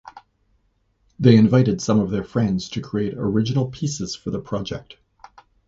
[1.19, 4.97] They invited some of their friends to create original pieces for the project.